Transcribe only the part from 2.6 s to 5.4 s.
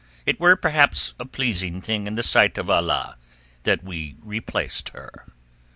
Allah that we replaced her."